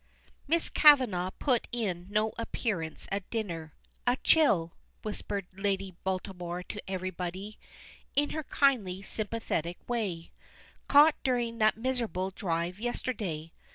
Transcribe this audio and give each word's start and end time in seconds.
Miss 0.47 0.67
Kavanagh 0.67 1.29
put 1.37 1.67
in 1.71 2.07
no 2.09 2.33
appearance 2.39 3.07
at 3.11 3.29
dinner. 3.29 3.75
"A 4.07 4.17
chill," 4.23 4.73
whispered 5.03 5.45
Lady 5.53 5.95
Baltimore 6.03 6.63
to 6.63 6.81
everybody, 6.89 7.59
in 8.15 8.31
her 8.31 8.41
kindly, 8.43 9.03
sympathetic 9.03 9.77
way, 9.87 10.31
caught 10.87 11.17
during 11.23 11.59
that 11.59 11.77
miserable 11.77 12.31
drive 12.31 12.79
yesterday. 12.79 13.51